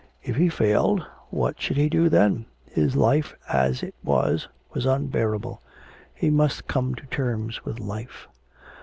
If 0.23 0.35
he 0.35 0.49
failed... 0.49 1.05
what 1.29 1.61
should 1.61 1.77
he 1.77 1.87
do 1.87 2.09
then? 2.09 2.47
His 2.65 2.95
life 2.95 3.35
as 3.47 3.83
it 3.83 3.93
was, 4.03 4.47
was 4.73 4.87
unbearable... 4.87 5.61
he 6.11 6.31
must 6.31 6.65
come 6.65 6.95
to 6.95 7.05
terms 7.05 7.63
with 7.65 7.79
life.... 7.79 8.27